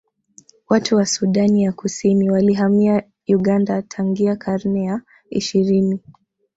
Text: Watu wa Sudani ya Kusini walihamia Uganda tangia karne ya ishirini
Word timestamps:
Watu 0.69 0.95
wa 0.95 1.05
Sudani 1.05 1.63
ya 1.63 1.71
Kusini 1.71 2.29
walihamia 2.29 3.03
Uganda 3.27 3.81
tangia 3.81 4.35
karne 4.35 4.83
ya 4.83 5.01
ishirini 5.29 5.99